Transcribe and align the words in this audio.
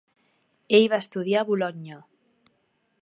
Ell 0.77 0.87
va 0.93 0.99
estudiar 1.05 1.43
a 1.45 1.47
Bolonya. 1.53 2.01